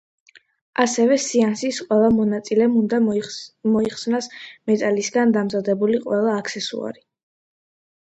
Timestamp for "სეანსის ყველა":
1.23-2.07